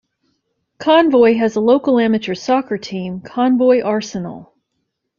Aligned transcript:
Convoy 0.79 1.35
has 1.35 1.55
a 1.55 1.59
local 1.61 1.99
amateur 1.99 2.33
soccer 2.33 2.79
team, 2.79 3.19
Convoy 3.21 3.83
Arsenal. 3.83 4.55